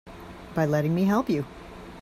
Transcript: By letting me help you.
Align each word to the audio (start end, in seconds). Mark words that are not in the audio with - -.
By 0.55 0.65
letting 0.65 0.95
me 0.95 1.03
help 1.03 1.29
you. 1.29 1.45